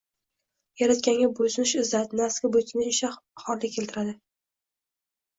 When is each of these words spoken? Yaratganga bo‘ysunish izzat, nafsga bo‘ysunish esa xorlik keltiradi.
Yaratganga 0.81 1.25
bo‘ysunish 1.39 1.73
izzat, 1.81 2.15
nafsga 2.21 2.51
bo‘ysunish 2.55 2.89
esa 2.93 3.09
xorlik 3.43 3.75
keltiradi. 3.75 4.15